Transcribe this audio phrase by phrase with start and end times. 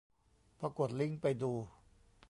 [0.57, 1.51] พอกดลิงก์ไปดู